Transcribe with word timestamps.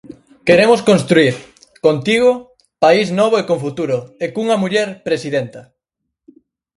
Queremos 0.47 0.81
construír, 0.89 1.35
contigo, 1.85 2.31
país 2.83 3.07
novo 3.19 3.35
e 3.41 3.47
con 3.49 3.57
futuro, 3.65 3.97
e 4.23 4.25
cunha 4.33 4.61
muller 4.61 4.89
presidenta. 5.07 5.61